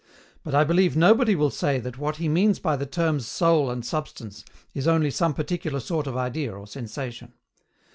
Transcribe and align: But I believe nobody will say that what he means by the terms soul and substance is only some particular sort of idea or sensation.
But 0.43 0.55
I 0.55 0.63
believe 0.63 0.97
nobody 0.97 1.35
will 1.35 1.51
say 1.51 1.77
that 1.79 1.99
what 1.99 2.15
he 2.15 2.27
means 2.27 2.57
by 2.57 2.75
the 2.75 2.87
terms 2.87 3.27
soul 3.27 3.69
and 3.69 3.85
substance 3.85 4.43
is 4.73 4.87
only 4.87 5.11
some 5.11 5.35
particular 5.35 5.79
sort 5.79 6.07
of 6.07 6.17
idea 6.17 6.51
or 6.51 6.65
sensation. 6.65 7.33